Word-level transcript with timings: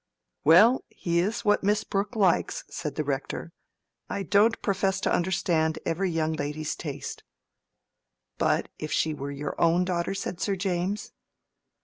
"Well, 0.43 0.83
he 0.89 1.19
is 1.19 1.45
what 1.45 1.63
Miss 1.63 1.83
Brooke 1.83 2.15
likes," 2.15 2.63
said 2.71 2.95
the 2.95 3.03
Rector. 3.03 3.51
"I 4.09 4.23
don't 4.23 4.59
profess 4.63 4.99
to 5.01 5.13
understand 5.13 5.77
every 5.85 6.09
young 6.09 6.33
lady's 6.33 6.75
taste." 6.75 7.23
"But 8.39 8.69
if 8.79 8.91
she 8.91 9.13
were 9.13 9.29
your 9.29 9.53
own 9.61 9.85
daughter?" 9.85 10.15
said 10.15 10.41
Sir 10.41 10.55
James. 10.55 11.11